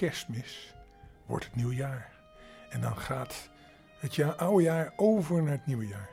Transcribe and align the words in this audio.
kerstmis 0.00 0.74
wordt 1.26 1.44
het 1.44 1.54
nieuwjaar. 1.54 2.10
En 2.70 2.80
dan 2.80 2.96
gaat 2.96 3.50
het 3.98 4.14
jaar, 4.14 4.34
oude 4.34 4.62
jaar 4.62 4.92
over 4.96 5.42
naar 5.42 5.52
het 5.52 5.66
nieuwe 5.66 5.86
jaar. 5.86 6.10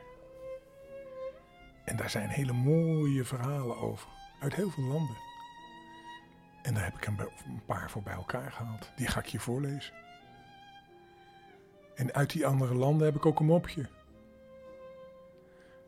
En 1.84 1.96
daar 1.96 2.10
zijn 2.10 2.28
hele 2.28 2.52
mooie 2.52 3.24
verhalen 3.24 3.76
over. 3.76 4.08
Uit 4.40 4.54
heel 4.54 4.70
veel 4.70 4.84
landen. 4.84 5.16
En 6.62 6.74
daar 6.74 6.84
heb 6.84 6.94
ik 6.94 7.06
een 7.06 7.28
paar 7.66 7.90
voor 7.90 8.02
bij 8.02 8.14
elkaar 8.14 8.52
gehaald. 8.52 8.90
Die 8.96 9.06
ga 9.06 9.20
ik 9.20 9.26
je 9.26 9.40
voorlezen. 9.40 9.94
En 11.94 12.14
uit 12.14 12.30
die 12.30 12.46
andere 12.46 12.74
landen 12.74 13.06
heb 13.06 13.16
ik 13.16 13.26
ook 13.26 13.40
een 13.40 13.46
mopje. 13.46 13.88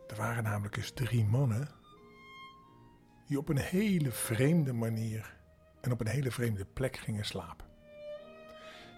Er 0.09 0.17
waren 0.17 0.43
namelijk 0.43 0.77
eens 0.77 0.91
drie 0.91 1.25
mannen 1.25 1.69
die 3.27 3.39
op 3.39 3.49
een 3.49 3.59
hele 3.59 4.11
vreemde 4.11 4.73
manier 4.73 5.37
en 5.81 5.93
op 5.93 6.01
een 6.01 6.07
hele 6.07 6.31
vreemde 6.31 6.65
plek 6.65 6.97
gingen 6.97 7.25
slapen. 7.25 7.70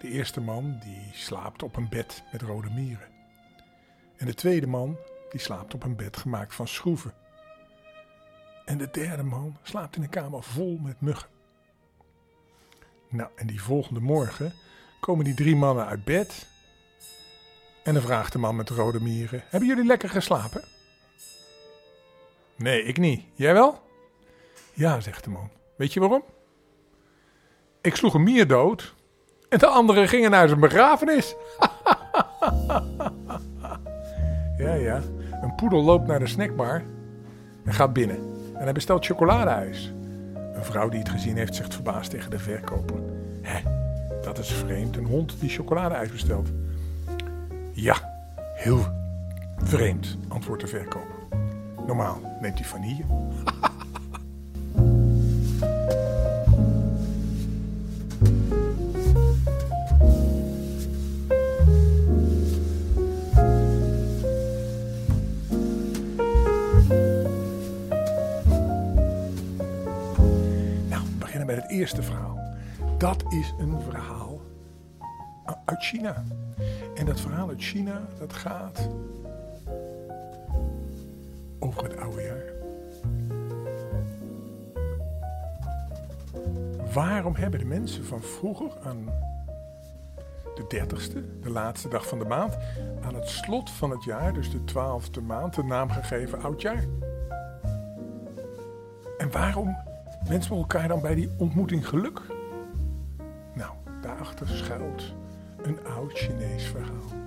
De 0.02 0.08
eerste 0.08 0.40
man 0.40 0.78
die 0.84 1.10
slaapt 1.12 1.62
op 1.62 1.76
een 1.76 1.88
bed 1.88 2.22
met 2.32 2.42
rode 2.42 2.70
mieren. 2.70 3.08
En 4.16 4.26
de 4.26 4.34
tweede 4.34 4.66
man 4.66 4.96
die 5.30 5.40
slaapt 5.40 5.74
op 5.74 5.82
een 5.82 5.96
bed 5.96 6.16
gemaakt 6.16 6.54
van 6.54 6.68
schroeven. 6.68 7.14
En 8.64 8.78
de 8.78 8.88
derde 8.90 9.22
man 9.22 9.56
slaapt 9.62 9.96
in 9.96 10.02
een 10.02 10.08
kamer 10.08 10.42
vol 10.42 10.78
met 10.82 11.00
muggen. 11.00 11.28
Nou, 13.08 13.30
en 13.36 13.46
die 13.46 13.62
volgende 13.62 14.00
morgen 14.00 14.52
komen 15.00 15.24
die 15.24 15.34
drie 15.34 15.56
mannen 15.56 15.86
uit 15.86 16.04
bed. 16.04 16.46
En 17.84 17.94
dan 17.94 18.02
vraagt 18.02 18.32
de 18.32 18.38
man 18.38 18.56
met 18.56 18.68
de 18.68 18.74
rode 18.74 19.00
mieren: 19.00 19.42
Hebben 19.48 19.68
jullie 19.68 19.86
lekker 19.86 20.08
geslapen? 20.08 20.64
Nee, 22.56 22.82
ik 22.82 22.98
niet. 22.98 23.24
Jij 23.34 23.52
wel? 23.52 23.82
Ja, 24.72 25.00
zegt 25.00 25.24
de 25.24 25.30
man. 25.30 25.50
Weet 25.76 25.92
je 25.92 26.00
waarom? 26.00 26.24
Ik 27.80 27.96
sloeg 27.96 28.14
een 28.14 28.22
mier 28.22 28.46
dood. 28.46 28.94
En 29.52 29.58
de 29.58 29.66
anderen 29.66 30.08
gingen 30.08 30.30
naar 30.30 30.48
zijn 30.48 30.60
begrafenis. 30.60 31.34
ja, 34.58 34.74
ja. 34.74 35.00
Een 35.42 35.54
poedel 35.56 35.82
loopt 35.82 36.06
naar 36.06 36.18
de 36.18 36.26
snackbar 36.26 36.82
en 37.64 37.72
gaat 37.72 37.92
binnen. 37.92 38.16
En 38.54 38.62
hij 38.62 38.72
bestelt 38.72 39.06
chocoladeijs. 39.06 39.92
Een 40.34 40.64
vrouw 40.64 40.88
die 40.88 40.98
het 40.98 41.08
gezien 41.08 41.36
heeft 41.36 41.54
zegt 41.54 41.74
verbaasd 41.74 42.10
tegen 42.10 42.30
de 42.30 42.38
verkoper. 42.38 42.96
Hé, 43.42 43.60
dat 44.22 44.38
is 44.38 44.52
vreemd. 44.52 44.96
Een 44.96 45.06
hond 45.06 45.40
die 45.40 45.50
chocoladeijs 45.50 46.10
bestelt. 46.10 46.48
Ja, 47.72 47.96
heel 48.54 48.86
vreemd, 49.56 50.16
antwoordt 50.28 50.62
de 50.62 50.68
verkoper. 50.68 51.38
Normaal 51.86 52.20
neemt 52.40 52.58
hij 52.58 52.68
vanille. 52.68 53.04
is 73.32 73.54
een 73.58 73.80
verhaal 73.80 74.40
uit 75.64 75.84
China. 75.84 76.24
En 76.94 77.06
dat 77.06 77.20
verhaal 77.20 77.48
uit 77.48 77.62
China, 77.62 78.00
dat 78.18 78.32
gaat 78.32 78.88
over 81.58 81.82
het 81.82 81.96
oude 81.96 82.22
jaar. 82.22 82.52
Waarom 86.92 87.34
hebben 87.34 87.60
de 87.60 87.66
mensen 87.66 88.04
van 88.04 88.22
vroeger 88.22 88.70
aan 88.84 89.04
de 90.54 90.64
dertigste, 90.68 91.40
de 91.40 91.50
laatste 91.50 91.88
dag 91.88 92.08
van 92.08 92.18
de 92.18 92.24
maand, 92.24 92.56
aan 93.02 93.14
het 93.14 93.28
slot 93.28 93.70
van 93.70 93.90
het 93.90 94.04
jaar, 94.04 94.32
dus 94.32 94.50
de 94.50 94.64
twaalfde 94.64 95.20
maand, 95.20 95.54
de 95.54 95.62
naam 95.62 95.90
gegeven 95.90 96.42
oudjaar? 96.42 96.84
En 99.18 99.30
waarom 99.30 99.76
wensen 100.28 100.50
we 100.50 100.56
elkaar 100.56 100.88
dan 100.88 101.00
bij 101.00 101.14
die 101.14 101.30
ontmoeting 101.36 101.88
geluk? 101.88 102.31
Een 105.62 105.78
oud 105.84 106.12
Chinees 106.12 106.64
verhaal. 106.64 107.20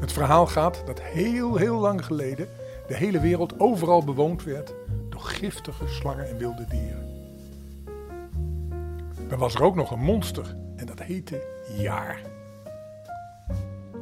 Het 0.00 0.12
verhaal 0.12 0.46
gaat 0.46 0.82
dat 0.86 1.00
heel, 1.00 1.56
heel 1.56 1.78
lang 1.78 2.04
geleden 2.04 2.48
de 2.86 2.94
hele 2.94 3.20
wereld 3.20 3.60
overal 3.60 4.04
bewoond 4.04 4.44
werd 4.44 4.74
door 5.08 5.20
giftige 5.20 5.88
slangen 5.88 6.28
en 6.28 6.38
wilde 6.38 6.64
dieren. 6.68 7.06
Dan 9.28 9.38
was 9.38 9.54
er 9.54 9.62
ook 9.62 9.74
nog 9.74 9.90
een 9.90 10.00
monster 10.00 10.56
en 10.76 10.86
dat 10.86 11.02
heette 11.02 11.42
Jaar. 11.76 12.20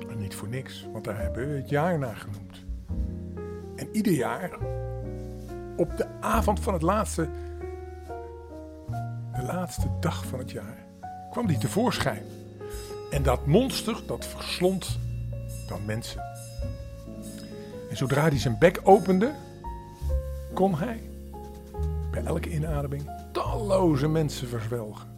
En 0.09 0.19
niet 0.19 0.35
voor 0.35 0.49
niks, 0.49 0.87
want 0.93 1.05
daar 1.05 1.21
hebben 1.21 1.49
we 1.49 1.57
het 1.57 1.69
jaar 1.69 1.99
naar 1.99 2.17
genoemd. 2.17 2.65
En 3.77 3.89
ieder 3.93 4.13
jaar, 4.13 4.51
op 5.77 5.97
de 5.97 6.07
avond 6.21 6.61
van 6.61 6.73
het 6.73 6.83
laatste 6.83 7.29
de 9.37 9.43
laatste 9.43 9.89
dag 10.01 10.27
van 10.27 10.39
het 10.39 10.51
jaar, 10.51 10.86
kwam 11.37 11.49
die 11.49 11.59
tevoorschijn. 11.59 12.23
En 13.11 13.23
dat 13.23 13.47
monster, 13.47 13.97
dat 14.07 14.27
verslond 14.27 14.99
dan 15.69 15.85
mensen. 15.85 16.23
En 17.91 17.97
zodra 17.97 18.21
hij 18.21 18.39
zijn 18.39 18.59
bek 18.59 18.81
opende, 18.85 19.33
kon 20.55 20.75
hij 20.75 21.01
bij 22.11 22.25
elke 22.25 22.51
inademing 22.51 23.11
talloze 23.33 24.09
mensen 24.09 24.49
verzwelgen. 24.49 25.09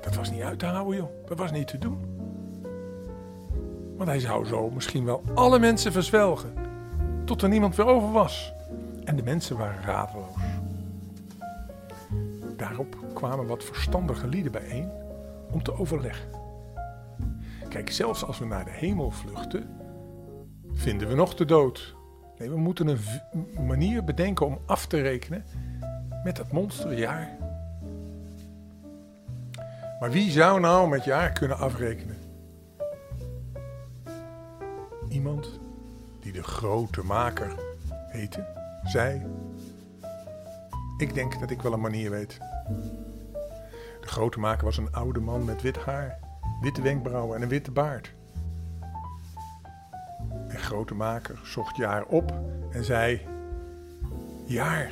Dat 0.00 0.14
was 0.14 0.30
niet 0.30 0.42
uit 0.42 0.58
te 0.58 0.66
houden, 0.66 0.96
joh. 0.96 1.10
Dat 1.26 1.38
was 1.38 1.50
niet 1.50 1.68
te 1.68 1.78
doen. 1.78 1.98
Want 3.96 4.08
hij 4.08 4.20
zou 4.20 4.46
zo 4.46 4.70
misschien 4.70 5.04
wel 5.04 5.22
alle 5.34 5.58
mensen 5.58 5.92
verzwelgen, 5.92 6.52
tot 7.24 7.42
er 7.42 7.48
niemand 7.48 7.76
weer 7.76 7.86
over 7.86 8.12
was. 8.12 8.52
En 9.04 9.16
de 9.16 9.22
mensen 9.22 9.56
waren 9.56 9.82
radeloos. 9.82 10.43
Daarop 12.76 13.14
kwamen 13.14 13.46
wat 13.46 13.64
verstandige 13.64 14.28
lieden 14.28 14.52
bijeen 14.52 14.90
om 15.50 15.62
te 15.62 15.78
overleggen. 15.78 16.28
Kijk, 17.68 17.90
zelfs 17.90 18.24
als 18.24 18.38
we 18.38 18.44
naar 18.44 18.64
de 18.64 18.70
hemel 18.70 19.10
vluchten, 19.10 19.76
vinden 20.72 21.08
we 21.08 21.14
nog 21.14 21.34
de 21.34 21.44
dood. 21.44 21.94
Nee, 22.38 22.50
we 22.50 22.56
moeten 22.56 22.88
een 22.88 23.66
manier 23.66 24.04
bedenken 24.04 24.46
om 24.46 24.58
af 24.66 24.86
te 24.86 25.00
rekenen 25.00 25.44
met 26.24 26.36
dat 26.36 26.52
monsterjaar. 26.52 27.36
Maar 30.00 30.10
wie 30.10 30.30
zou 30.30 30.60
nou 30.60 30.88
met 30.88 31.04
jaar 31.04 31.32
kunnen 31.32 31.58
afrekenen? 31.58 32.16
Iemand 35.08 35.60
die 36.20 36.32
de 36.32 36.42
grote 36.42 37.02
maker 37.02 37.54
heette, 38.08 38.46
zei 38.84 39.22
ik 40.96 41.14
denk 41.14 41.40
dat 41.40 41.50
ik 41.50 41.62
wel 41.62 41.72
een 41.72 41.80
manier 41.80 42.10
weet. 42.10 42.38
De 44.00 44.08
grote 44.10 44.38
maker 44.38 44.64
was 44.64 44.76
een 44.76 44.92
oude 44.92 45.20
man 45.20 45.44
met 45.44 45.62
wit 45.62 45.76
haar, 45.76 46.18
witte 46.60 46.82
wenkbrauwen 46.82 47.36
en 47.36 47.42
een 47.42 47.48
witte 47.48 47.70
baard. 47.70 48.14
En 50.48 50.58
grote 50.58 50.94
maker 50.94 51.40
zocht 51.44 51.76
Jaar 51.76 52.04
op 52.04 52.32
en 52.70 52.84
zei: 52.84 53.20
Jaar, 54.46 54.90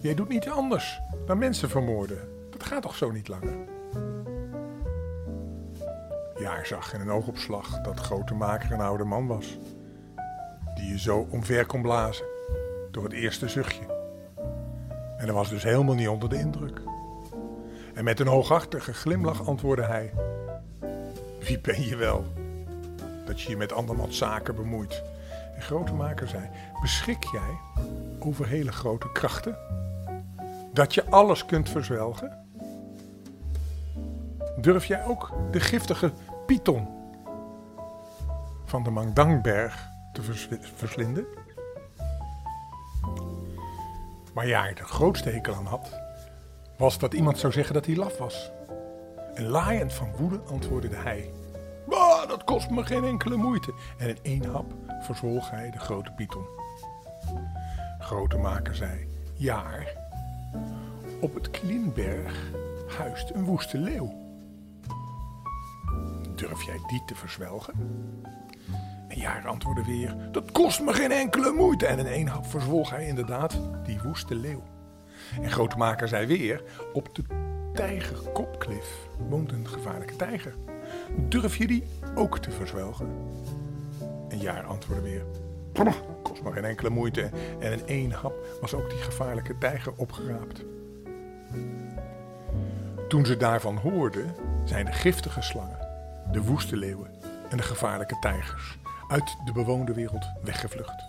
jij 0.00 0.14
doet 0.14 0.28
niet 0.28 0.48
anders 0.48 1.00
dan 1.26 1.38
mensen 1.38 1.68
vermoorden. 1.68 2.18
Dat 2.50 2.62
gaat 2.62 2.82
toch 2.82 2.96
zo 2.96 3.10
niet 3.10 3.28
langer? 3.28 3.56
Jaar 6.38 6.66
zag 6.66 6.94
in 6.94 7.00
een 7.00 7.10
oogopslag 7.10 7.80
dat 7.80 8.00
grote 8.00 8.34
maker 8.34 8.72
een 8.72 8.80
oude 8.80 9.04
man 9.04 9.26
was, 9.26 9.58
die 10.74 10.88
je 10.88 10.98
zo 10.98 11.26
omver 11.30 11.66
kon 11.66 11.82
blazen 11.82 12.26
door 12.90 13.04
het 13.04 13.12
eerste 13.12 13.48
zuchtje. 13.48 13.93
En 15.24 15.30
hij 15.30 15.38
was 15.38 15.48
dus 15.48 15.62
helemaal 15.62 15.94
niet 15.94 16.08
onder 16.08 16.28
de 16.28 16.38
indruk. 16.38 16.80
En 17.94 18.04
met 18.04 18.20
een 18.20 18.26
hooghartige 18.26 18.94
glimlach 18.94 19.46
antwoordde 19.46 19.84
hij: 19.84 20.12
Wie 21.40 21.60
ben 21.60 21.86
je 21.86 21.96
wel? 21.96 22.24
Dat 23.26 23.40
je 23.40 23.50
je 23.50 23.56
met 23.56 23.72
andermans 23.72 24.18
zaken 24.18 24.54
bemoeit. 24.54 25.02
En 25.54 25.62
Grotemaker 25.62 26.28
zei: 26.28 26.48
Beschik 26.80 27.24
jij 27.24 27.58
over 28.18 28.46
hele 28.48 28.72
grote 28.72 29.12
krachten? 29.12 29.56
Dat 30.72 30.94
je 30.94 31.04
alles 31.10 31.46
kunt 31.46 31.68
verzwelgen? 31.68 32.46
Durf 34.56 34.84
jij 34.84 35.04
ook 35.04 35.32
de 35.50 35.60
giftige 35.60 36.12
Python 36.46 36.88
van 38.64 38.82
de 38.82 38.90
Mangdangberg 38.90 39.88
te 40.12 40.22
verslinden? 40.76 41.26
Waar 44.34 44.46
Jaar 44.46 44.74
de 44.74 44.84
grootste 44.84 45.30
hekel 45.30 45.54
aan 45.54 45.66
had, 45.66 46.00
was 46.76 46.98
dat 46.98 47.14
iemand 47.14 47.38
zou 47.38 47.52
zeggen 47.52 47.74
dat 47.74 47.86
hij 47.86 47.96
laf 47.96 48.18
was. 48.18 48.50
En 49.34 49.46
laaiend 49.46 49.92
van 49.92 50.16
woede 50.16 50.40
antwoordde 50.50 50.96
hij: 50.96 51.30
Bah, 51.88 52.28
dat 52.28 52.44
kost 52.44 52.70
me 52.70 52.84
geen 52.84 53.04
enkele 53.04 53.36
moeite. 53.36 53.74
En 53.98 54.08
in 54.08 54.18
één 54.22 54.44
hap 54.44 54.74
verzwolg 55.00 55.50
hij 55.50 55.70
de 55.70 55.78
grote 55.78 56.10
python. 56.10 56.46
Grote 57.98 58.36
maker 58.36 58.74
zei: 58.74 59.06
Jaar, 59.34 59.96
op 61.20 61.34
het 61.34 61.50
Klinberg 61.50 62.50
huist 62.98 63.30
een 63.30 63.44
woeste 63.44 63.78
leeuw. 63.78 64.22
Durf 66.34 66.62
jij 66.62 66.78
die 66.86 67.02
te 67.06 67.14
verzwelgen? 67.14 67.74
En 69.14 69.20
Jaar 69.20 69.46
antwoordde 69.46 69.84
weer: 69.84 70.16
Dat 70.30 70.52
kost 70.52 70.82
me 70.82 70.92
geen 70.92 71.12
enkele 71.12 71.52
moeite. 71.52 71.86
En 71.86 71.98
in 71.98 72.06
één 72.06 72.26
hap 72.26 72.46
verzwolg 72.46 72.90
hij 72.90 73.06
inderdaad 73.06 73.60
die 73.84 74.00
woeste 74.02 74.34
leeuw. 74.34 74.62
En 75.42 75.50
Grootmaker 75.50 76.08
zei 76.08 76.26
weer: 76.26 76.62
Op 76.92 77.14
de 77.14 77.22
Tijgerkopklif 77.74 79.08
woont 79.28 79.52
een 79.52 79.68
gevaarlijke 79.68 80.16
tijger. 80.16 80.54
Durf 81.16 81.56
je 81.56 81.66
die 81.66 81.84
ook 82.14 82.38
te 82.38 82.50
verzwelgen? 82.50 83.08
En 84.28 84.38
Jaar 84.38 84.64
antwoordde 84.64 85.10
weer: 85.10 85.24
Kost 86.22 86.42
me 86.42 86.52
geen 86.52 86.64
enkele 86.64 86.90
moeite. 86.90 87.30
En 87.58 87.72
in 87.72 87.86
één 87.86 88.12
hap 88.12 88.34
was 88.60 88.74
ook 88.74 88.90
die 88.90 88.98
gevaarlijke 88.98 89.58
tijger 89.58 89.92
opgeraapt. 89.96 90.64
Toen 93.08 93.26
ze 93.26 93.36
daarvan 93.36 93.76
hoorden, 93.76 94.34
zijn 94.64 94.84
de 94.84 94.92
giftige 94.92 95.42
slangen, 95.42 95.88
de 96.32 96.42
woeste 96.42 96.76
leeuwen 96.76 97.10
en 97.50 97.56
de 97.56 97.62
gevaarlijke 97.62 98.16
tijgers 98.20 98.78
uit 99.08 99.36
de 99.44 99.52
bewoonde 99.52 99.94
wereld 99.94 100.24
weggevlucht. 100.42 101.04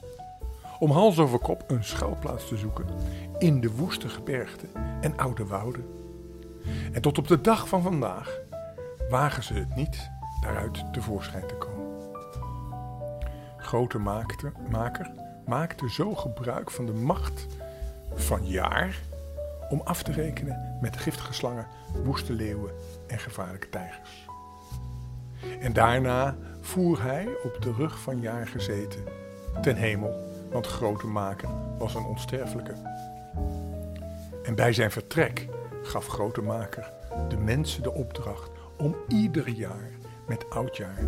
Om 0.79 0.91
hals 0.91 1.19
over 1.19 1.39
kop 1.39 1.63
een 1.67 1.83
schuilplaats 1.83 2.47
te 2.47 2.57
zoeken 2.57 2.85
in 3.37 3.61
de 3.61 3.71
woeste 3.71 4.09
gebergten 4.09 4.69
en 5.01 5.17
oude 5.17 5.45
wouden. 5.45 5.85
En 6.91 7.01
tot 7.01 7.17
op 7.17 7.27
de 7.27 7.41
dag 7.41 7.67
van 7.67 7.81
vandaag 7.81 8.39
wagen 9.09 9.43
ze 9.43 9.53
het 9.53 9.75
niet 9.75 10.09
daaruit 10.41 10.93
tevoorschijn 10.93 11.47
te 11.47 11.55
komen. 11.55 11.85
Grote 13.57 13.97
maakte, 13.97 14.51
maker 14.69 15.11
maakte 15.45 15.89
zo 15.89 16.15
gebruik 16.15 16.71
van 16.71 16.85
de 16.85 16.93
macht 16.93 17.47
van 18.15 18.45
jaar 18.45 18.99
om 19.69 19.81
af 19.83 20.03
te 20.03 20.11
rekenen 20.11 20.77
met 20.81 20.97
giftige 20.97 21.33
slangen, 21.33 21.67
woeste 22.03 22.33
leeuwen 22.33 22.71
en 23.07 23.19
gevaarlijke 23.19 23.69
tijgers. 23.69 24.27
En 25.59 25.73
daarna 25.73 26.35
voer 26.61 27.03
hij 27.03 27.27
op 27.43 27.57
de 27.61 27.73
rug 27.73 27.99
van 27.99 28.21
jaar 28.21 28.47
gezeten 28.47 29.03
ten 29.61 29.75
hemel, 29.75 30.13
want 30.51 30.67
grote 30.67 31.07
maker 31.07 31.49
was 31.77 31.95
een 31.95 32.05
onsterfelijke. 32.05 32.73
En 34.43 34.55
bij 34.55 34.73
zijn 34.73 34.91
vertrek 34.91 35.47
gaf 35.83 36.07
grote 36.07 36.41
maker 36.41 36.91
de 37.29 37.37
mensen 37.37 37.83
de 37.83 37.93
opdracht 37.93 38.49
om 38.77 38.95
ieder 39.07 39.49
jaar 39.49 39.89
met 40.27 40.49
oudjaar 40.49 40.99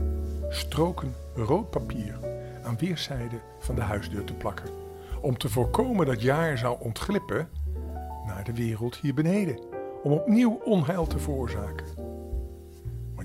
stroken 0.49 1.13
rood 1.35 1.69
papier 1.69 2.19
aan 2.63 2.77
weerszijden 2.77 3.41
van 3.59 3.75
de 3.75 3.81
huisdeur 3.81 4.23
te 4.23 4.33
plakken, 4.33 4.69
om 5.21 5.37
te 5.37 5.49
voorkomen 5.49 6.05
dat 6.05 6.21
jaar 6.21 6.57
zou 6.57 6.77
ontglippen 6.79 7.49
naar 8.25 8.43
de 8.43 8.53
wereld 8.53 8.95
hier 8.95 9.13
beneden, 9.13 9.59
om 10.03 10.11
opnieuw 10.11 10.61
onheil 10.63 11.07
te 11.07 11.19
veroorzaken. 11.19 12.06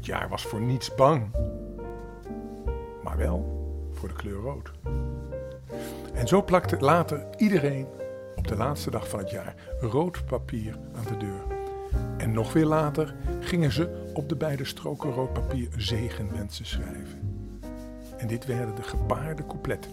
Want 0.03 0.15
jaar 0.15 0.29
was 0.29 0.47
voor 0.47 0.61
niets 0.61 0.95
bang, 0.95 1.31
maar 3.03 3.17
wel 3.17 3.67
voor 3.93 4.09
de 4.09 4.15
kleur 4.15 4.41
rood. 4.41 4.73
En 6.15 6.29
zo 6.29 6.45
plakte 6.45 6.77
later 6.81 7.27
iedereen 7.37 7.87
op 8.37 8.49
de 8.49 8.57
laatste 8.57 8.91
dag 8.91 9.09
van 9.09 9.19
het 9.19 9.31
jaar 9.31 9.55
rood 9.81 10.27
papier 10.27 10.79
aan 10.95 11.05
de 11.05 11.17
deur. 11.17 11.43
En 12.17 12.33
nog 12.33 12.53
weer 12.53 12.67
later 12.67 13.15
gingen 13.41 13.73
ze 13.73 14.11
op 14.15 14.29
de 14.29 14.37
beide 14.37 14.65
stroken 14.65 15.11
rood 15.11 15.33
papier 15.33 15.69
zegenwensen 15.77 16.67
schrijven. 16.67 17.49
En 18.17 18.27
dit 18.27 18.47
werden 18.47 18.75
de 18.75 18.83
gepaarde 18.83 19.47
coupletten. 19.47 19.93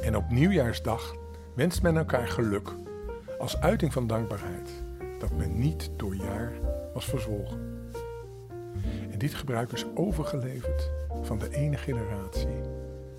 En 0.00 0.16
op 0.16 0.30
nieuwjaarsdag 0.30 1.14
wenst 1.54 1.82
men 1.82 1.96
elkaar 1.96 2.28
geluk 2.28 2.72
als 3.38 3.60
uiting 3.60 3.92
van 3.92 4.06
dankbaarheid 4.06 4.70
dat 5.18 5.32
men 5.36 5.58
niet 5.58 5.90
door 5.96 6.14
jaar 6.14 6.52
was 6.94 7.04
verzwolgen. 7.04 7.73
En 9.14 9.20
dit 9.20 9.34
gebruik 9.34 9.72
is 9.72 9.84
overgeleverd 9.94 10.90
van 11.22 11.38
de 11.38 11.50
ene 11.50 11.76
generatie 11.76 12.60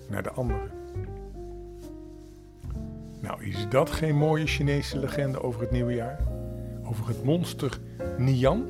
naar 0.08 0.22
de 0.22 0.30
andere. 0.30 0.70
Nou, 3.20 3.44
is 3.44 3.68
dat 3.68 3.90
geen 3.90 4.16
mooie 4.16 4.46
Chinese 4.46 4.98
legende 4.98 5.42
over 5.42 5.60
het 5.60 5.70
nieuwe 5.70 5.94
jaar? 5.94 6.18
Over 6.84 7.08
het 7.08 7.24
monster 7.24 7.78
Nian? 8.18 8.64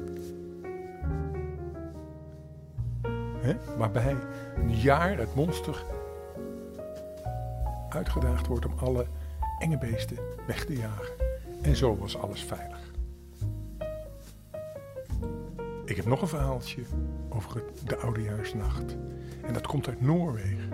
Waarbij 3.76 4.16
een 4.56 4.76
jaar 4.76 5.18
het 5.18 5.34
monster 5.34 5.84
uitgedaagd 7.88 8.46
wordt 8.46 8.66
om 8.66 8.74
alle 8.78 9.06
enge 9.58 9.78
beesten 9.78 10.18
weg 10.46 10.64
te 10.64 10.76
jagen. 10.76 11.14
En 11.62 11.76
zo 11.76 11.96
was 11.96 12.18
alles 12.18 12.42
veilig. 12.42 12.90
Ik 15.84 15.96
heb 15.96 16.06
nog 16.06 16.22
een 16.22 16.28
verhaaltje 16.28 16.82
over 17.36 17.62
de 17.84 17.96
Oudejaarsnacht. 17.96 18.96
En 19.46 19.52
dat 19.52 19.66
komt 19.66 19.88
uit 19.88 20.00
Noorwegen. 20.00 20.70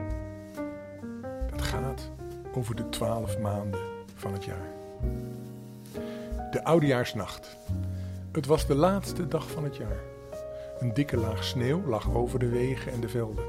Dat 1.50 1.62
gaat 1.62 2.10
over 2.54 2.76
de 2.76 2.88
twaalf 2.88 3.38
maanden 3.38 3.80
van 4.14 4.32
het 4.32 4.44
jaar. 4.44 4.70
De 6.50 6.64
Oudejaarsnacht. 6.64 7.56
Het 8.32 8.46
was 8.46 8.66
de 8.66 8.74
laatste 8.74 9.28
dag 9.28 9.50
van 9.50 9.64
het 9.64 9.76
jaar. 9.76 10.00
Een 10.78 10.94
dikke 10.94 11.16
laag 11.16 11.44
sneeuw 11.44 11.86
lag 11.86 12.14
over 12.14 12.38
de 12.38 12.48
wegen 12.48 12.92
en 12.92 13.00
de 13.00 13.08
velden. 13.08 13.44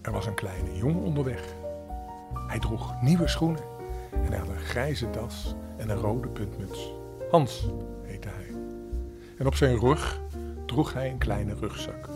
Er 0.00 0.12
was 0.12 0.26
een 0.26 0.34
kleine 0.34 0.76
jongen 0.76 1.02
onderweg. 1.02 1.54
Hij 2.46 2.58
droeg 2.58 3.02
nieuwe 3.02 3.28
schoenen 3.28 3.64
en 4.10 4.26
hij 4.26 4.38
had 4.38 4.48
een 4.48 4.58
grijze 4.58 5.10
das 5.10 5.54
en 5.76 5.88
een 5.88 6.00
rode 6.00 6.28
puntmuts. 6.28 6.92
Hans 7.30 7.68
heette 8.02 8.28
hij. 8.28 8.54
En 9.38 9.46
op 9.46 9.54
zijn 9.54 9.78
rug 9.78 10.20
droeg 10.70 10.92
hij 10.92 11.10
een 11.10 11.18
kleine 11.18 11.54
rugzak. 11.54 12.08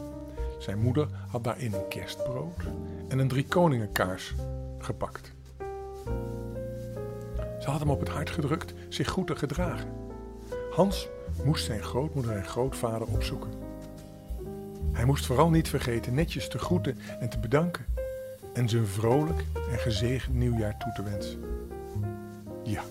Zijn 0.58 0.78
moeder 0.78 1.08
had 1.28 1.44
daarin 1.44 1.74
een 1.74 1.88
kerstbrood 1.88 2.62
en 3.08 3.18
een 3.18 3.28
drie 3.28 3.44
koningenkaars 3.44 4.34
gepakt. 4.78 5.32
Ze 7.60 7.70
had 7.70 7.80
hem 7.80 7.90
op 7.90 8.00
het 8.00 8.08
hart 8.08 8.30
gedrukt 8.30 8.74
zich 8.88 9.08
goed 9.08 9.26
te 9.26 9.36
gedragen. 9.36 9.88
Hans 10.70 11.08
moest 11.44 11.64
zijn 11.64 11.82
grootmoeder 11.82 12.36
en 12.36 12.44
grootvader 12.44 13.08
opzoeken. 13.08 13.50
Hij 14.92 15.04
moest 15.04 15.26
vooral 15.26 15.50
niet 15.50 15.68
vergeten 15.68 16.14
netjes 16.14 16.48
te 16.48 16.58
groeten 16.58 16.98
en 17.20 17.28
te 17.28 17.38
bedanken 17.38 17.84
en 18.52 18.68
ze 18.68 18.78
een 18.78 18.86
vrolijk 18.86 19.44
en 19.70 19.78
gezegend 19.78 20.34
nieuwjaar 20.34 20.78
toe 20.78 20.92
te 20.92 21.02
wensen. 21.02 21.40
Ja, 22.62 22.82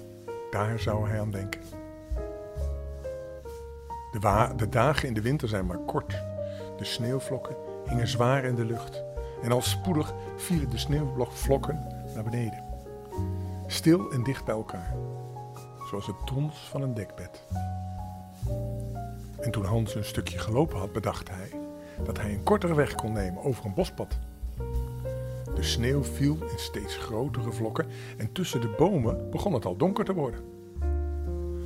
daar 0.52 0.80
zou 0.80 1.10
hij 1.10 1.20
aan 1.20 1.32
denken. 1.32 1.83
De, 4.56 4.70
dagen 4.70 5.08
in 5.08 5.14
de 5.14 5.22
winter 5.22 5.48
zijn 5.48 5.66
maar 5.66 5.78
kort. 5.78 6.22
De 6.78 6.86
sneeuwvlokken 6.86 7.56
hingen 7.88 8.08
zwaar 8.08 8.44
in 8.44 8.56
de 8.56 8.66
lucht. 8.66 9.04
En 9.42 9.52
al 9.52 9.62
spoedig 9.62 10.14
vielen 10.36 10.70
de 10.70 10.78
sneeuwvlokken 10.78 11.88
naar 12.14 12.24
beneden. 12.24 12.64
Stil 13.68 14.12
en 14.12 14.24
dicht 14.24 14.46
bij 14.46 14.56
elkaar. 14.56 14.96
Zoals 15.90 16.08
het 16.08 16.26
tons 16.26 16.70
van 16.70 16.82
een 16.82 16.94
dekbed. 16.94 17.44
En 19.40 19.52
toen 19.52 19.66
Hans 19.66 19.96
een 19.96 20.06
stukje 20.06 20.40
gelopen 20.40 20.78
had, 20.80 20.92
bedacht 20.92 21.30
hij 21.30 21.50
dat 22.04 22.18
hij 22.18 22.34
een 22.34 22.44
kortere 22.44 22.76
weg 22.76 22.96
kon 22.96 23.12
nemen 23.12 23.44
over 23.44 23.66
een 23.66 23.74
bospad. 23.74 24.18
De 25.56 25.64
sneeuw 25.64 26.04
viel 26.04 26.34
in 26.34 26.60
steeds 26.60 26.98
grotere 26.98 27.52
vlokken 27.52 27.88
en 28.18 28.32
tussen 28.32 28.62
de 28.62 28.74
bomen 28.78 29.30
begon 29.30 29.54
het 29.54 29.66
al 29.66 29.78
donker 29.78 30.06
te 30.06 30.14
worden. 30.14 30.40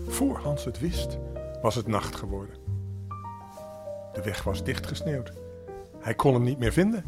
Voor 0.07 0.37
Hans 0.37 0.65
het 0.65 0.79
wist, 0.79 1.17
was 1.61 1.75
het 1.75 1.87
nacht 1.87 2.15
geworden. 2.15 2.55
De 4.13 4.21
weg 4.23 4.43
was 4.43 4.63
dichtgesneeuwd. 4.63 5.33
Hij 5.99 6.13
kon 6.13 6.33
hem 6.33 6.43
niet 6.43 6.59
meer 6.59 6.71
vinden. 6.71 7.03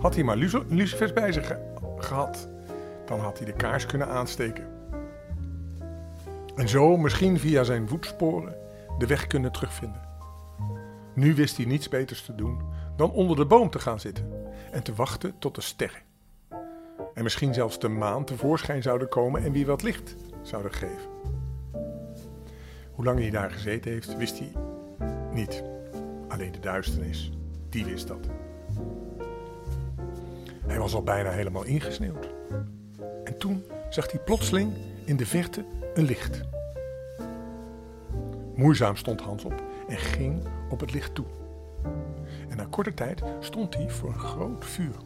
Had 0.00 0.14
hij 0.14 0.24
maar 0.24 0.36
lucifers 0.68 1.12
bij 1.12 1.32
zich 1.32 1.56
gehad, 1.98 2.48
dan 3.06 3.20
had 3.20 3.38
hij 3.38 3.46
de 3.46 3.52
kaars 3.52 3.86
kunnen 3.86 4.08
aansteken. 4.08 4.72
En 6.54 6.68
zo 6.68 6.96
misschien 6.96 7.38
via 7.38 7.64
zijn 7.64 7.88
voetsporen 7.88 8.56
de 8.98 9.06
weg 9.06 9.26
kunnen 9.26 9.52
terugvinden. 9.52 10.02
Nu 11.14 11.34
wist 11.34 11.56
hij 11.56 11.66
niets 11.66 11.88
beters 11.88 12.22
te 12.22 12.34
doen 12.34 12.62
dan 12.96 13.10
onder 13.10 13.36
de 13.36 13.46
boom 13.46 13.70
te 13.70 13.78
gaan 13.78 14.00
zitten 14.00 14.32
en 14.70 14.82
te 14.82 14.94
wachten 14.94 15.38
tot 15.38 15.54
de 15.54 15.60
sterren. 15.60 16.02
En 17.14 17.22
misschien 17.22 17.54
zelfs 17.54 17.78
de 17.78 17.88
maan 17.88 18.24
tevoorschijn 18.24 18.82
zouden 18.82 19.08
komen 19.08 19.44
en 19.44 19.52
wie 19.52 19.66
wat 19.66 19.82
licht 19.82 20.16
zouden 20.42 20.72
geven. 20.72 21.13
Hoe 22.94 23.04
lang 23.04 23.18
hij 23.18 23.30
daar 23.30 23.50
gezeten 23.50 23.90
heeft, 23.90 24.16
wist 24.16 24.38
hij 24.38 24.52
niet. 25.32 25.64
Alleen 26.28 26.52
de 26.52 26.60
duisternis, 26.60 27.32
die 27.68 27.84
wist 27.84 28.08
dat. 28.08 28.26
Hij 30.66 30.78
was 30.78 30.94
al 30.94 31.02
bijna 31.02 31.30
helemaal 31.30 31.64
ingesneeuwd. 31.64 32.28
En 33.24 33.38
toen 33.38 33.64
zag 33.88 34.10
hij 34.10 34.20
plotseling 34.20 34.72
in 35.04 35.16
de 35.16 35.26
verte 35.26 35.64
een 35.94 36.04
licht. 36.04 36.42
Moeizaam 38.54 38.96
stond 38.96 39.20
Hans 39.20 39.44
op 39.44 39.62
en 39.88 39.96
ging 39.96 40.42
op 40.70 40.80
het 40.80 40.92
licht 40.92 41.14
toe. 41.14 41.26
En 42.48 42.56
na 42.56 42.66
korte 42.70 42.94
tijd 42.94 43.22
stond 43.40 43.74
hij 43.74 43.90
voor 43.90 44.08
een 44.08 44.18
groot 44.18 44.64
vuur. 44.64 44.96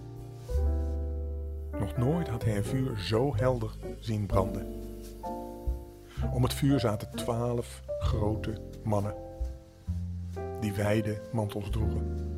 Nog 1.79 1.97
nooit 1.97 2.29
had 2.29 2.45
hij 2.45 2.57
een 2.57 2.65
vuur 2.65 2.99
zo 2.99 3.37
helder 3.37 3.71
zien 3.99 4.27
branden. 4.27 4.88
Om 6.33 6.43
het 6.43 6.55
vuur 6.55 6.81
zaten 6.81 7.09
twaalf 7.15 7.83
grote 7.99 8.53
mannen, 8.83 9.15
die 10.61 10.73
wijde 10.73 11.21
mantels 11.33 11.71
droegen. 11.71 12.37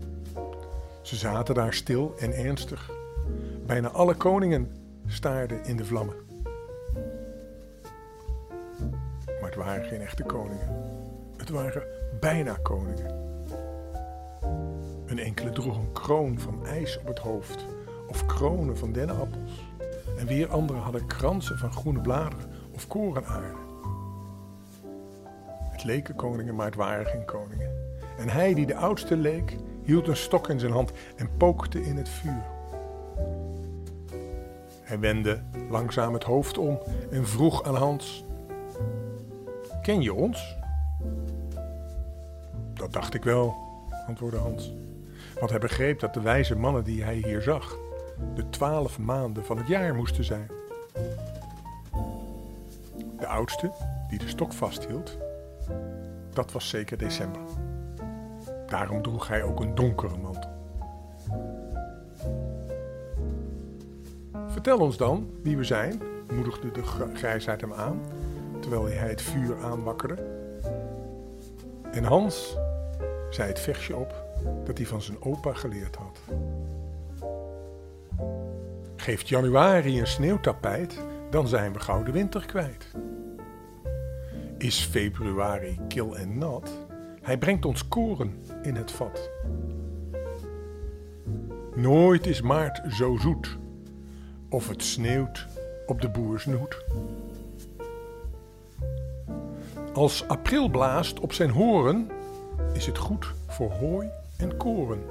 Ze 1.03 1.17
zaten 1.17 1.55
daar 1.55 1.75
stil 1.75 2.15
en 2.19 2.33
ernstig. 2.33 2.91
Bijna 3.67 3.89
alle 3.89 4.15
koningen 4.15 4.77
staarden 5.07 5.65
in 5.65 5.77
de 5.77 5.85
vlammen. 5.85 6.15
Maar 9.27 9.51
het 9.51 9.55
waren 9.55 9.85
geen 9.85 10.01
echte 10.01 10.23
koningen. 10.23 10.69
Het 11.37 11.49
waren 11.49 11.83
bijna 12.21 12.59
koningen. 12.63 13.29
Een 15.07 15.19
enkele 15.19 15.51
droeg 15.51 15.77
een 15.77 15.93
kroon 15.93 16.39
van 16.39 16.67
ijs 16.67 16.99
op 16.99 17.07
het 17.07 17.19
hoofd 17.19 17.67
of 18.09 18.27
kronen 18.27 18.77
van 18.77 18.93
dennenappels. 18.93 19.65
En 20.19 20.27
weer 20.27 20.49
anderen 20.49 20.83
hadden 20.83 21.07
kransen 21.07 21.59
van 21.59 21.73
groene 21.73 22.01
bladeren 22.01 22.51
of 22.75 22.87
korenaarden. 22.87 23.70
Leken 25.85 26.15
koningen, 26.15 26.55
maar 26.55 26.67
het 26.67 26.75
waren 26.75 27.07
geen 27.07 27.25
koningen. 27.25 27.71
En 28.19 28.29
hij 28.29 28.55
die 28.55 28.67
de 28.67 28.75
oudste 28.75 29.17
leek, 29.17 29.57
hield 29.83 30.09
een 30.09 30.17
stok 30.17 30.49
in 30.49 30.61
zijn 30.61 30.73
hand 30.73 30.93
en 31.17 31.37
pookte 31.37 31.83
in 31.83 31.97
het 31.97 32.09
vuur. 32.09 32.43
Hij 34.83 34.99
wendde 34.99 35.41
langzaam 35.71 36.15
het 36.15 36.25
hoofd 36.25 36.59
om 36.59 36.79
en 37.11 37.27
vroeg 37.27 37.63
aan 37.65 37.75
Hans: 37.75 38.25
Ken 39.83 40.03
je 40.03 40.15
ons? 40.15 40.57
Dat 42.75 42.93
dacht 42.93 43.15
ik 43.15 43.25
wel, 43.25 43.55
antwoordde 44.07 44.39
Hans. 44.39 44.73
Want 45.39 45.51
hij 45.51 45.61
begreep 45.61 46.01
dat 46.01 46.15
de 46.15 46.21
wijze 46.21 46.57
mannen 46.57 46.85
die 46.85 47.03
hij 47.03 47.15
hier 47.15 47.43
zag, 47.43 47.79
de 48.35 48.51
twaalf 48.51 48.99
maanden 48.99 49.45
van 49.45 49.57
het 49.57 49.67
jaar 49.67 49.95
moesten 49.95 50.25
zijn. 50.25 50.51
De 53.19 53.27
oudste, 53.27 53.71
die 54.09 54.19
de 54.19 54.29
stok 54.29 54.53
vasthield, 54.53 55.19
dat 56.33 56.53
was 56.53 56.69
zeker 56.69 56.99
december. 56.99 57.43
Daarom 58.67 59.03
droeg 59.03 59.29
hij 59.29 59.43
ook 59.43 59.61
een 59.61 59.75
donkere 59.75 60.17
mantel. 60.17 60.51
Vertel 64.47 64.79
ons 64.79 64.97
dan 64.97 65.31
wie 65.43 65.57
we 65.57 65.65
zijn, 65.65 66.03
moedigde 66.35 66.71
de 66.71 66.83
grijsaard 67.15 67.61
hem 67.61 67.73
aan, 67.73 68.01
terwijl 68.61 68.85
hij 68.85 69.09
het 69.09 69.23
vuur 69.23 69.65
aanwakkerde. 69.65 70.15
En 71.93 72.05
Hans 72.05 72.57
zei 73.31 73.49
het 73.49 73.61
versje 73.61 73.97
op 73.97 74.25
dat 74.65 74.79
hij 74.79 74.87
van 74.87 75.03
zijn 75.03 75.23
opa 75.23 75.53
geleerd 75.53 75.97
had. 75.97 76.21
Geeft 78.97 79.29
januari 79.29 80.01
een 80.01 80.07
sneeuwtapijt, 80.07 80.99
dan 81.31 81.49
zijn 81.49 81.73
we 81.73 81.81
gauw 81.81 82.03
de 82.03 82.13
winter 82.13 82.47
kwijt. 82.47 82.87
Is 84.61 84.81
februari 84.81 85.79
kil 85.89 86.17
en 86.17 86.39
nat, 86.39 86.79
hij 87.23 87.39
brengt 87.39 87.65
ons 87.65 87.89
koren 87.89 88.45
in 88.63 88.75
het 88.77 88.93
vat. 88.93 89.31
Nooit 91.75 92.27
is 92.27 92.41
maart 92.41 92.93
zo 92.93 93.17
zoet, 93.17 93.59
of 94.49 94.69
het 94.69 94.83
sneeuwt 94.83 95.47
op 95.87 96.01
de 96.01 96.09
boersnoet. 96.09 96.85
Als 99.93 100.29
april 100.29 100.69
blaast 100.69 101.21
op 101.21 101.33
zijn 101.33 101.51
horen, 101.51 102.09
is 102.73 102.87
het 102.87 102.99
goed 102.99 103.35
voor 103.47 103.71
hooi 103.71 104.09
en 104.39 104.57
koren. 104.57 105.03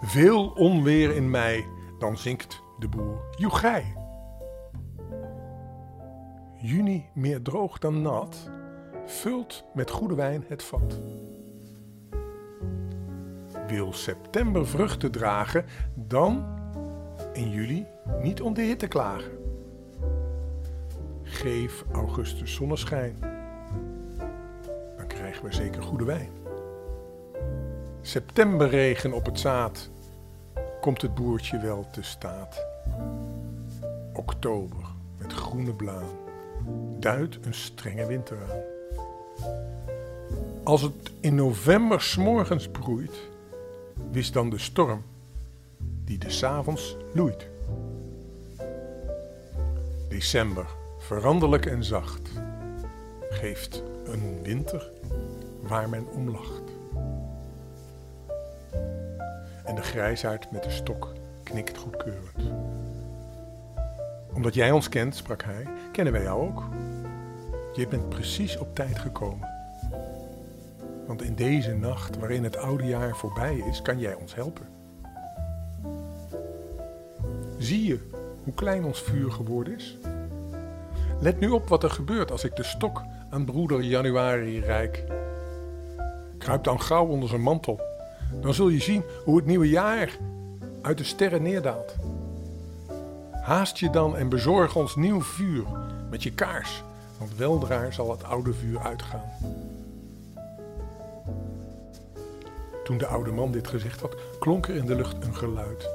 Veel 0.00 0.48
onweer 0.48 1.16
in 1.16 1.30
mei, 1.30 1.64
dan 1.98 2.16
zinkt 2.16 2.62
de 2.78 2.88
boer 2.88 3.22
joegij. 3.36 4.03
Juni 6.66 7.06
meer 7.12 7.42
droog 7.42 7.78
dan 7.78 8.02
nat, 8.02 8.50
vult 9.06 9.64
met 9.74 9.90
goede 9.90 10.14
wijn 10.14 10.44
het 10.48 10.62
vat. 10.62 11.00
Wil 13.66 13.92
september 13.92 14.66
vruchten 14.66 15.10
dragen, 15.10 15.64
dan 15.94 16.44
in 17.32 17.50
juli 17.50 17.86
niet 18.22 18.40
om 18.40 18.54
de 18.54 18.62
hitte 18.62 18.88
klagen. 18.88 19.32
Geef 21.22 21.84
augustus 21.92 22.54
zonneschijn, 22.54 23.16
dan 24.96 25.06
krijgen 25.06 25.44
we 25.44 25.52
zeker 25.52 25.82
goede 25.82 26.04
wijn. 26.04 26.30
Septemberregen 28.00 29.12
op 29.12 29.26
het 29.26 29.38
zaad, 29.38 29.90
komt 30.80 31.02
het 31.02 31.14
boertje 31.14 31.58
wel 31.58 31.86
te 31.90 32.02
staat. 32.02 32.66
Oktober 34.12 34.84
met 35.18 35.32
groene 35.32 35.74
blaam 35.74 36.23
duidt 36.98 37.38
een 37.46 37.54
strenge 37.54 38.06
winter 38.06 38.38
aan. 38.50 38.60
Als 40.64 40.82
het 40.82 41.12
in 41.20 41.34
november 41.34 42.00
s'morgens 42.00 42.68
broeit, 42.68 43.30
wist 44.10 44.32
dan 44.32 44.50
de 44.50 44.58
storm 44.58 45.02
die 46.04 46.18
des 46.18 46.44
avonds 46.44 46.96
loeit. 47.14 47.46
December, 50.08 50.66
veranderlijk 50.98 51.66
en 51.66 51.84
zacht, 51.84 52.30
geeft 53.30 53.82
een 54.04 54.42
winter 54.42 54.90
waar 55.60 55.88
men 55.88 56.06
om 56.06 56.30
lacht. 56.30 56.62
En 59.64 59.74
de 59.74 59.82
grijsaard 59.82 60.50
met 60.50 60.62
de 60.62 60.70
stok 60.70 61.12
knikt 61.42 61.78
goedkeurend. 61.78 62.52
Omdat 64.34 64.54
jij 64.54 64.70
ons 64.70 64.88
kent, 64.88 65.16
sprak 65.16 65.42
hij, 65.42 65.66
kennen 65.92 66.12
wij 66.12 66.22
jou 66.22 66.48
ook. 66.48 66.62
Je 67.72 67.88
bent 67.88 68.08
precies 68.08 68.58
op 68.58 68.74
tijd 68.74 68.98
gekomen. 68.98 69.48
Want 71.06 71.22
in 71.22 71.34
deze 71.34 71.74
nacht 71.74 72.18
waarin 72.18 72.44
het 72.44 72.56
oude 72.56 72.86
jaar 72.86 73.16
voorbij 73.16 73.56
is, 73.56 73.82
kan 73.82 73.98
jij 73.98 74.14
ons 74.14 74.34
helpen. 74.34 74.66
Zie 77.58 77.84
je 77.86 78.08
hoe 78.44 78.54
klein 78.54 78.84
ons 78.84 79.02
vuur 79.02 79.32
geworden 79.32 79.74
is? 79.74 79.98
Let 81.20 81.40
nu 81.40 81.48
op 81.48 81.68
wat 81.68 81.82
er 81.82 81.90
gebeurt 81.90 82.30
als 82.30 82.44
ik 82.44 82.56
de 82.56 82.62
stok 82.62 83.02
aan 83.30 83.44
broeder 83.44 83.80
Januari 83.82 84.60
reik. 84.60 85.04
Kruip 86.38 86.64
dan 86.64 86.80
gauw 86.80 87.06
onder 87.06 87.28
zijn 87.28 87.40
mantel. 87.40 87.80
Dan 88.40 88.54
zul 88.54 88.68
je 88.68 88.80
zien 88.80 89.02
hoe 89.24 89.36
het 89.36 89.46
nieuwe 89.46 89.68
jaar 89.68 90.18
uit 90.82 90.98
de 90.98 91.04
sterren 91.04 91.42
neerdaalt. 91.42 91.96
Haast 93.44 93.78
je 93.78 93.90
dan 93.90 94.16
en 94.16 94.28
bezorg 94.28 94.76
ons 94.76 94.96
nieuw 94.96 95.22
vuur 95.22 95.64
met 96.10 96.22
je 96.22 96.32
kaars, 96.32 96.82
want 97.18 97.36
weldra 97.36 97.90
zal 97.90 98.10
het 98.10 98.24
oude 98.24 98.52
vuur 98.52 98.80
uitgaan. 98.80 99.30
Toen 102.84 102.98
de 102.98 103.06
oude 103.06 103.32
man 103.32 103.52
dit 103.52 103.68
gezegd 103.68 104.00
had, 104.00 104.16
klonk 104.38 104.68
er 104.68 104.74
in 104.74 104.86
de 104.86 104.94
lucht 104.94 105.24
een 105.24 105.36
geluid. 105.36 105.88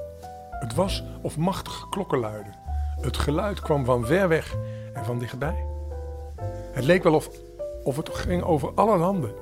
Het 0.52 0.76
was 0.76 1.04
of 1.22 1.38
machtige 1.38 1.90
klokken 1.90 2.20
luiden. 2.20 2.56
Het 3.02 3.18
geluid 3.18 3.60
kwam 3.60 3.86
van 3.86 4.06
ver 4.06 4.28
weg 4.28 4.56
en 4.94 5.06
van 5.06 5.20
dichtbij. 5.20 5.66
Het 6.72 6.84
leek 6.84 7.04
wel 7.04 7.14
of, 7.14 7.30
of 7.84 7.98
het 7.98 8.10
ging 8.10 8.44
over 8.44 8.72
alle 8.76 8.98
landen 8.98 9.34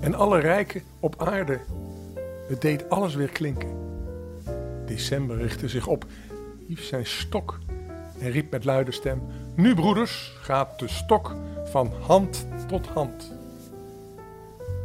en 0.00 0.14
alle 0.14 0.38
rijken 0.38 0.82
op 1.00 1.22
aarde. 1.22 1.60
Het 2.48 2.60
deed 2.60 2.90
alles 2.90 3.14
weer 3.14 3.30
klinken. 3.30 3.78
December 4.86 5.36
richtte 5.36 5.68
zich 5.68 5.86
op, 5.86 6.04
hief 6.70 6.84
zijn 6.84 7.06
stok 7.06 7.58
en 8.18 8.30
riep 8.30 8.50
met 8.50 8.64
luide 8.64 8.92
stem: 8.92 9.22
Nu, 9.54 9.74
broeders, 9.74 10.32
gaat 10.40 10.78
de 10.78 10.88
stok 10.88 11.34
van 11.64 11.92
hand 12.00 12.46
tot 12.68 12.86
hand. 12.86 13.32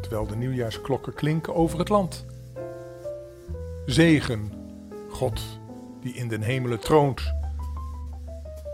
Terwijl 0.02 0.28
de 0.28 0.36
nieuwjaarsklokken 0.36 1.14
klinken 1.14 1.56
over 1.56 1.80
het 1.80 1.90
land. 1.90 2.26
Zegen, 3.86 4.52
God 5.10 5.42
die 6.02 6.14
in 6.14 6.28
den 6.28 6.42
hemelen 6.42 6.80
troont. 6.80 7.34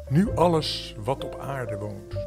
Nu 0.10 0.36
alles 0.36 0.96
wat 1.04 1.24
op 1.24 1.40
aarde 1.40 1.78
woont. 1.78 2.26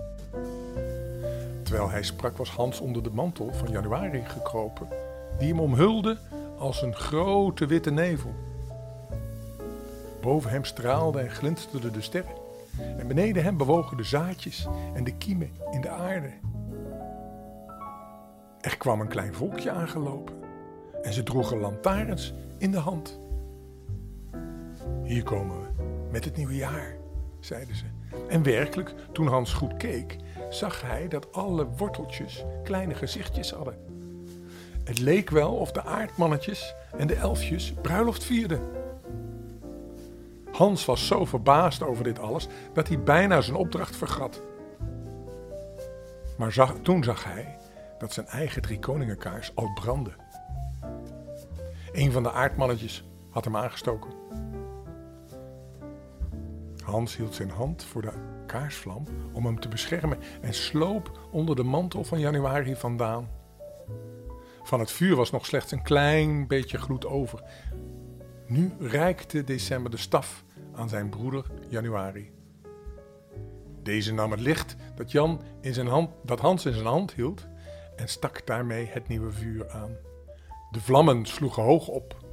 Terwijl 1.62 1.90
hij 1.90 2.02
sprak 2.02 2.36
was 2.36 2.50
Hans 2.50 2.80
onder 2.80 3.02
de 3.02 3.10
mantel 3.10 3.52
van 3.52 3.70
januari 3.70 4.22
gekropen, 4.24 4.88
die 5.38 5.48
hem 5.48 5.60
omhulde 5.60 6.18
als 6.58 6.82
een 6.82 6.94
grote 6.94 7.66
witte 7.66 7.90
nevel. 7.90 8.34
Boven 10.24 10.50
hem 10.50 10.64
straalden 10.64 11.22
en 11.22 11.30
glinsterden 11.30 11.92
de 11.92 12.00
sterren. 12.00 12.34
En 12.98 13.06
beneden 13.06 13.42
hem 13.42 13.56
bewogen 13.56 13.96
de 13.96 14.04
zaadjes 14.04 14.68
en 14.94 15.04
de 15.04 15.16
kiemen 15.16 15.50
in 15.70 15.80
de 15.80 15.88
aarde. 15.88 16.30
Er 18.60 18.76
kwam 18.76 19.00
een 19.00 19.08
klein 19.08 19.34
volkje 19.34 19.70
aangelopen 19.70 20.34
en 21.02 21.12
ze 21.12 21.22
droegen 21.22 21.58
lantaarns 21.58 22.34
in 22.58 22.70
de 22.70 22.78
hand. 22.78 23.18
Hier 25.02 25.22
komen 25.22 25.60
we, 25.60 25.82
met 26.10 26.24
het 26.24 26.36
nieuwe 26.36 26.56
jaar, 26.56 26.96
zeiden 27.40 27.76
ze. 27.76 27.84
En 28.28 28.42
werkelijk, 28.42 28.94
toen 29.12 29.26
Hans 29.26 29.52
goed 29.52 29.76
keek, 29.76 30.16
zag 30.50 30.82
hij 30.82 31.08
dat 31.08 31.32
alle 31.32 31.66
worteltjes 31.76 32.44
kleine 32.62 32.94
gezichtjes 32.94 33.50
hadden. 33.50 33.76
Het 34.84 34.98
leek 34.98 35.30
wel 35.30 35.52
of 35.56 35.72
de 35.72 35.82
aardmannetjes 35.82 36.74
en 36.98 37.06
de 37.06 37.14
elfjes 37.14 37.72
bruiloft 37.82 38.24
vierden. 38.24 38.83
Hans 40.54 40.84
was 40.84 41.06
zo 41.06 41.24
verbaasd 41.24 41.82
over 41.82 42.04
dit 42.04 42.18
alles 42.18 42.48
dat 42.72 42.88
hij 42.88 43.02
bijna 43.02 43.40
zijn 43.40 43.56
opdracht 43.56 43.96
vergat. 43.96 44.42
Maar 46.38 46.52
zag, 46.52 46.74
toen 46.82 47.04
zag 47.04 47.24
hij 47.24 47.56
dat 47.98 48.12
zijn 48.12 48.26
eigen 48.26 48.62
driekoningenkaars 48.62 49.52
al 49.54 49.72
brandde. 49.72 50.12
Een 51.92 52.12
van 52.12 52.22
de 52.22 52.32
aardmannetjes 52.32 53.04
had 53.30 53.44
hem 53.44 53.56
aangestoken. 53.56 54.10
Hans 56.84 57.16
hield 57.16 57.34
zijn 57.34 57.50
hand 57.50 57.84
voor 57.84 58.02
de 58.02 58.12
kaarsvlam 58.46 59.04
om 59.32 59.46
hem 59.46 59.60
te 59.60 59.68
beschermen 59.68 60.18
en 60.40 60.54
sloop 60.54 61.18
onder 61.30 61.56
de 61.56 61.62
mantel 61.62 62.04
van 62.04 62.20
januari 62.20 62.76
vandaan. 62.76 63.28
Van 64.62 64.80
het 64.80 64.90
vuur 64.90 65.16
was 65.16 65.30
nog 65.30 65.46
slechts 65.46 65.72
een 65.72 65.82
klein 65.82 66.46
beetje 66.46 66.78
gloed 66.78 67.06
over. 67.06 67.42
Nu 68.54 68.72
reikte 68.78 69.44
december 69.44 69.90
de 69.90 69.96
staf 69.96 70.44
aan 70.74 70.88
zijn 70.88 71.08
broeder 71.08 71.46
januari. 71.68 72.32
Deze 73.82 74.12
nam 74.12 74.30
het 74.30 74.40
licht 74.40 74.76
dat, 74.94 75.12
Jan 75.12 75.42
in 75.60 75.74
zijn 75.74 75.86
hand, 75.86 76.10
dat 76.22 76.40
Hans 76.40 76.66
in 76.66 76.72
zijn 76.72 76.86
hand 76.86 77.12
hield 77.12 77.46
en 77.96 78.08
stak 78.08 78.46
daarmee 78.46 78.86
het 78.86 79.08
nieuwe 79.08 79.32
vuur 79.32 79.70
aan. 79.70 79.96
De 80.70 80.80
vlammen 80.80 81.26
sloegen 81.26 81.62
hoog 81.62 81.88
op. 81.88 82.24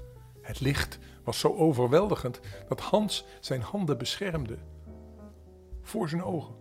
Het 0.42 0.60
licht 0.60 1.00
was 1.24 1.40
zo 1.40 1.56
overweldigend 1.56 2.40
dat 2.68 2.80
Hans 2.82 3.26
zijn 3.40 3.62
handen 3.62 3.98
beschermde 3.98 4.58
voor 5.82 6.10
zijn 6.10 6.24
ogen. 6.24 6.56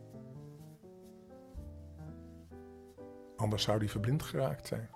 Anders 3.37 3.63
zou 3.63 3.79
hij 3.79 3.89
verblind 3.89 4.23
geraakt 4.23 4.67
zijn. 4.67 4.91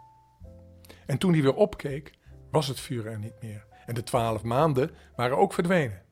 En 1.06 1.18
toen 1.18 1.32
hij 1.32 1.42
weer 1.42 1.54
opkeek, 1.54 2.12
was 2.50 2.68
het 2.68 2.80
vuur 2.80 3.06
er 3.06 3.18
niet 3.18 3.42
meer. 3.42 3.72
En 3.86 3.94
de 3.94 4.02
twaalf 4.02 4.42
maanden 4.42 4.90
waren 5.16 5.38
ook 5.38 5.52
verdwenen. 5.52 6.02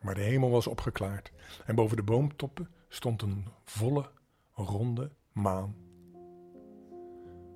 Maar 0.00 0.14
de 0.14 0.20
hemel 0.20 0.50
was 0.50 0.66
opgeklaard 0.66 1.32
en 1.66 1.74
boven 1.74 1.96
de 1.96 2.02
boomtoppen 2.02 2.70
stond 2.88 3.22
een 3.22 3.46
volle, 3.64 4.10
ronde 4.52 5.10
maan. 5.32 5.76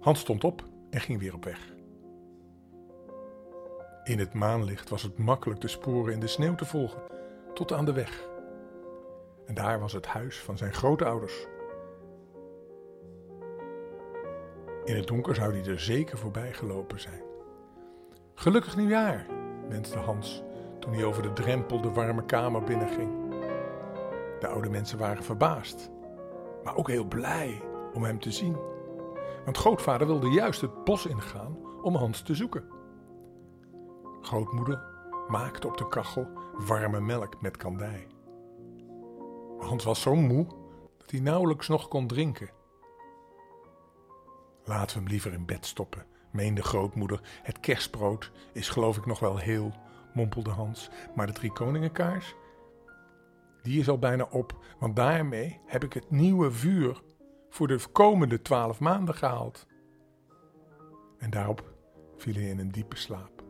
Hans 0.00 0.20
stond 0.20 0.44
op 0.44 0.64
en 0.90 1.00
ging 1.00 1.18
weer 1.18 1.34
op 1.34 1.44
weg. 1.44 1.72
In 4.04 4.18
het 4.18 4.34
maanlicht 4.34 4.88
was 4.88 5.02
het 5.02 5.18
makkelijk 5.18 5.60
de 5.60 5.68
sporen 5.68 6.12
in 6.12 6.20
de 6.20 6.26
sneeuw 6.26 6.54
te 6.54 6.64
volgen, 6.64 7.02
tot 7.54 7.72
aan 7.72 7.84
de 7.84 7.92
weg. 7.92 8.28
En 9.46 9.54
daar 9.54 9.80
was 9.80 9.92
het 9.92 10.06
huis 10.06 10.38
van 10.40 10.58
zijn 10.58 10.72
grootouders. 10.72 11.46
In 14.84 14.96
het 14.96 15.06
donker 15.06 15.34
zou 15.34 15.58
hij 15.58 15.70
er 15.70 15.80
zeker 15.80 16.18
voorbij 16.18 16.52
gelopen 16.52 17.00
zijn. 17.00 17.31
Gelukkig 18.42 18.76
nieuwjaar, 18.76 19.26
wenste 19.68 19.98
Hans 19.98 20.42
toen 20.78 20.92
hij 20.92 21.04
over 21.04 21.22
de 21.22 21.32
drempel 21.32 21.80
de 21.80 21.90
warme 21.90 22.24
kamer 22.24 22.62
binnenging. 22.62 23.10
De 24.40 24.46
oude 24.48 24.70
mensen 24.70 24.98
waren 24.98 25.24
verbaasd, 25.24 25.90
maar 26.64 26.76
ook 26.76 26.88
heel 26.88 27.04
blij 27.04 27.62
om 27.92 28.04
hem 28.04 28.18
te 28.18 28.30
zien. 28.30 28.56
Want 29.44 29.56
grootvader 29.56 30.06
wilde 30.06 30.28
juist 30.28 30.60
het 30.60 30.84
bos 30.84 31.06
ingaan 31.06 31.56
om 31.82 31.94
Hans 31.94 32.22
te 32.22 32.34
zoeken. 32.34 32.64
Grootmoeder 34.20 34.82
maakte 35.28 35.66
op 35.66 35.76
de 35.76 35.88
kachel 35.88 36.28
warme 36.66 37.00
melk 37.00 37.40
met 37.42 37.56
kandij. 37.56 38.06
Hans 39.58 39.84
was 39.84 40.00
zo 40.00 40.14
moe 40.14 40.46
dat 40.98 41.10
hij 41.10 41.20
nauwelijks 41.20 41.68
nog 41.68 41.88
kon 41.88 42.06
drinken. 42.06 42.50
Laten 44.64 44.96
we 44.96 45.02
hem 45.02 45.10
liever 45.10 45.32
in 45.32 45.46
bed 45.46 45.66
stoppen, 45.66 46.06
meende 46.32 46.62
grootmoeder. 46.62 47.20
Het 47.42 47.60
kerstbrood 47.60 48.30
is 48.52 48.68
geloof 48.68 48.96
ik 48.96 49.06
nog 49.06 49.18
wel 49.18 49.36
heel, 49.36 49.72
mompelde 50.14 50.50
Hans. 50.50 50.90
Maar 51.14 51.26
de 51.26 51.32
drie 51.32 51.52
koningenkaars, 51.52 52.34
die 53.62 53.80
is 53.80 53.88
al 53.88 53.98
bijna 53.98 54.26
op, 54.30 54.64
want 54.78 54.96
daarmee 54.96 55.60
heb 55.66 55.84
ik 55.84 55.92
het 55.92 56.10
nieuwe 56.10 56.50
vuur 56.50 57.02
voor 57.50 57.68
de 57.68 57.78
komende 57.92 58.42
twaalf 58.42 58.80
maanden 58.80 59.14
gehaald. 59.14 59.66
En 61.18 61.30
daarop 61.30 61.74
viel 62.16 62.34
hij 62.34 62.48
in 62.48 62.58
een 62.58 62.70
diepe 62.70 62.96
slaap. 62.96 63.42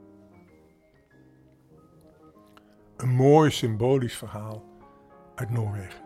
Een 2.96 3.08
mooi 3.08 3.50
symbolisch 3.50 4.16
verhaal 4.16 4.64
uit 5.34 5.50
Noorwegen. 5.50 6.02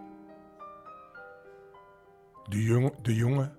De, 2.49 2.63
jong, 2.63 3.01
de 3.03 3.15
jongen 3.15 3.57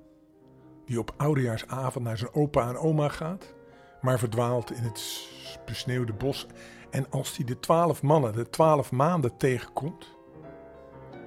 die 0.88 1.00
op 1.00 1.14
oudejaarsavond 1.18 2.06
naar 2.06 2.18
zijn 2.18 2.34
opa 2.34 2.68
en 2.68 2.78
oma 2.78 3.08
gaat, 3.08 3.56
maar 4.02 4.20
verdwaalt 4.20 4.72
in 4.72 4.84
het 4.84 5.30
besneeuwde 5.66 6.14
bos. 6.14 6.48
En 6.90 7.10
als 7.10 7.38
hij 7.38 7.46
de 7.46 7.60
twaalf 7.60 8.02
mannen, 8.02 8.34
de 8.34 8.50
twaalf 8.50 8.92
maanden 8.92 9.38
tegenkomt, 9.38 10.16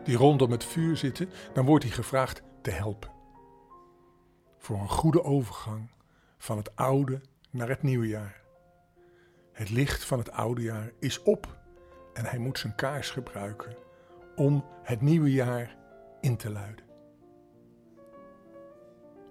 die 0.05 0.17
rondom 0.17 0.51
het 0.51 0.65
vuur 0.65 0.97
zitten, 0.97 1.31
dan 1.53 1.65
wordt 1.65 1.85
hij 1.85 1.93
gevraagd 1.93 2.43
te 2.63 2.71
helpen. 2.71 3.11
Voor 4.59 4.79
een 4.79 4.89
goede 4.89 5.25
overgang 5.25 5.91
van 6.39 6.57
het 6.57 6.77
oude 6.77 7.21
naar 7.51 7.69
het 7.69 7.83
nieuwe 7.83 8.07
jaar. 8.07 8.41
Het 9.53 9.71
licht 9.71 10.05
van 10.05 10.19
het 10.19 10.31
oude 10.31 10.63
jaar 10.63 10.93
is 10.99 11.23
op 11.23 11.59
en 12.13 12.25
hij 12.25 12.39
moet 12.39 12.59
zijn 12.59 12.75
kaars 12.75 13.11
gebruiken 13.11 13.77
om 14.37 14.65
het 14.83 15.01
nieuwe 15.01 15.33
jaar 15.33 15.77
in 16.21 16.37
te 16.37 16.51
luiden. 16.51 16.90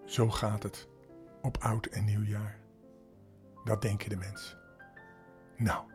Zo 0.10 0.30
gaat 0.30 0.64
het 0.64 0.88
op 1.42 1.58
oud 1.58 1.86
en 1.86 2.06
nieuw 2.06 2.24
jaar. 2.24 2.60
Dat 3.64 3.82
denken 3.82 4.10
de 4.10 4.16
mensen. 4.16 4.58
Nou, 5.58 5.92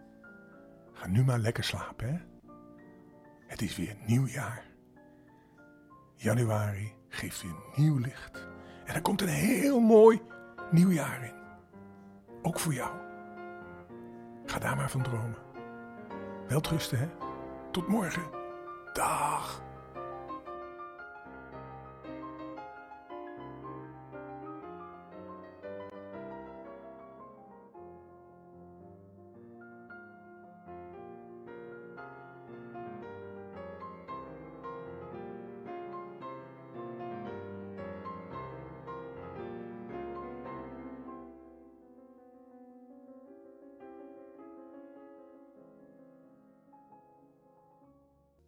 ga 0.93 1.07
nu 1.07 1.25
maar 1.25 1.39
lekker 1.39 1.65
slapen, 1.65 2.09
hè? 2.09 2.19
Het 3.47 3.63
is 3.63 3.77
weer 3.77 3.97
nieuw 4.07 4.27
jaar. 4.27 4.65
Januari 6.15 6.95
geeft 7.09 7.43
weer 7.43 7.55
nieuw 7.75 7.99
licht. 7.99 8.49
En 8.85 8.95
er 8.95 9.03
komt 9.03 9.21
een 9.21 9.29
heel 9.29 9.81
mooi 9.81 10.23
nieuw 10.71 10.91
jaar 10.91 11.25
in. 11.25 11.35
Ook 12.43 12.61
voor 12.61 12.75
jou. 12.75 12.97
Ga 14.47 14.59
daar 14.59 14.77
maar 14.77 14.91
van 14.91 15.03
dromen. 15.03 15.39
Welterusten, 16.49 16.99
hè? 16.99 17.09
Tot 17.71 17.89
morgen. 17.89 18.31
Dag. 18.93 19.63